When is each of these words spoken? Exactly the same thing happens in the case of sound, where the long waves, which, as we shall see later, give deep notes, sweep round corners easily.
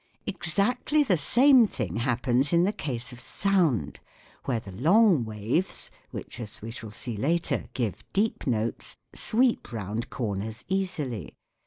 Exactly 0.25 1.03
the 1.03 1.15
same 1.15 1.67
thing 1.67 1.97
happens 1.97 2.51
in 2.51 2.63
the 2.63 2.73
case 2.73 3.11
of 3.11 3.19
sound, 3.19 3.99
where 4.45 4.59
the 4.59 4.71
long 4.71 5.25
waves, 5.25 5.91
which, 6.09 6.39
as 6.39 6.59
we 6.59 6.71
shall 6.71 6.89
see 6.89 7.15
later, 7.15 7.65
give 7.75 8.03
deep 8.11 8.47
notes, 8.47 8.97
sweep 9.13 9.71
round 9.71 10.09
corners 10.09 10.63
easily. 10.67 11.35